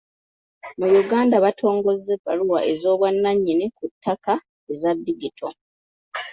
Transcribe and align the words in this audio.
Mu 0.79 0.87
Uganda 1.01 1.35
batongozza 1.45 2.09
ebbaluwa 2.17 2.59
ez'obwannannyini 2.71 3.65
ku 3.77 3.83
ttaka 3.91 4.33
eza 4.71 4.91
digito. 5.03 5.47